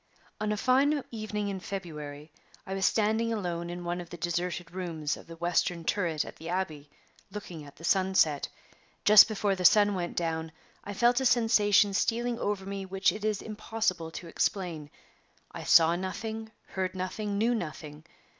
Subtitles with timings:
[0.39, 2.31] "On a fine evening in February
[2.65, 6.37] I was standing alone in one of the deserted rooms of the western turret at
[6.37, 6.89] the Abbey,
[7.29, 8.47] looking at the sunset.
[9.05, 10.53] Just before the sun went down
[10.83, 14.89] I felt a sensation stealing over me which it is impossible to explain.
[15.51, 18.03] I saw nothing, heard nothing, knew nothing.